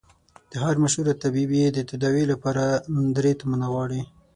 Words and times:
د 0.49 0.51
ښار 0.61 0.75
مشهور 0.83 1.07
طبيب 1.23 1.49
يې 1.59 1.67
د 1.73 1.79
تداوي 1.89 2.23
له 2.31 2.35
پاره 2.43 2.65
درې 3.17 3.31
تومنه 3.39 3.65
غواړي. 3.73 4.01